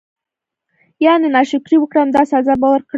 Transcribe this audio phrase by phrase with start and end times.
[1.05, 2.89] يعني نا شکري وکړه نو داسي عذاب به ورکړم چې